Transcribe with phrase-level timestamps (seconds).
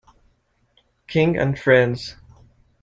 [1.05, 2.15] King and Friends.